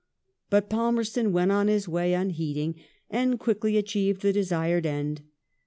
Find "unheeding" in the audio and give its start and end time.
2.15-2.73